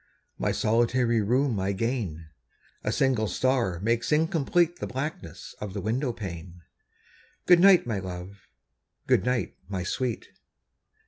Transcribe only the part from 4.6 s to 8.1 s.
The blackness of the window pane. Good night, my